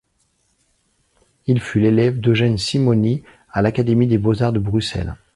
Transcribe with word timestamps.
Il 1.45 1.61
fut 1.61 1.79
l’élève 1.79 2.19
d’Eugène 2.19 2.57
Simonis 2.57 3.21
à 3.51 3.61
l’Académie 3.61 4.07
des 4.07 4.17
Beaux 4.17 4.41
Arts 4.41 4.51
de 4.51 4.57
Bruxelles. 4.57 5.15